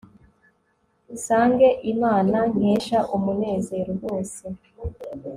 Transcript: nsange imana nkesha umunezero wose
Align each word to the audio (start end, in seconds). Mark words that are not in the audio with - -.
nsange 1.13 1.67
imana 1.93 2.37
nkesha 2.53 2.99
umunezero 3.15 3.91
wose 4.03 4.43